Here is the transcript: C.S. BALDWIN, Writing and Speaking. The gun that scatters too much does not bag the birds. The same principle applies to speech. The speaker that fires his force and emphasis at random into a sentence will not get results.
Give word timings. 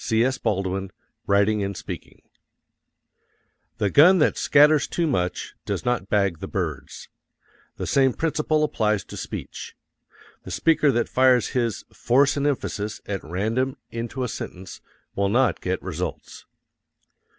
C.S. 0.03 0.39
BALDWIN, 0.39 0.89
Writing 1.27 1.61
and 1.61 1.77
Speaking. 1.77 2.23
The 3.77 3.91
gun 3.91 4.17
that 4.17 4.35
scatters 4.35 4.87
too 4.87 5.05
much 5.05 5.53
does 5.63 5.85
not 5.85 6.09
bag 6.09 6.39
the 6.39 6.47
birds. 6.47 7.07
The 7.77 7.85
same 7.85 8.13
principle 8.13 8.63
applies 8.63 9.03
to 9.03 9.15
speech. 9.15 9.75
The 10.41 10.49
speaker 10.49 10.91
that 10.91 11.07
fires 11.07 11.49
his 11.49 11.85
force 11.93 12.35
and 12.35 12.47
emphasis 12.47 12.99
at 13.05 13.23
random 13.23 13.77
into 13.91 14.23
a 14.23 14.27
sentence 14.27 14.81
will 15.15 15.29
not 15.29 15.61
get 15.61 15.79
results. 15.83 16.47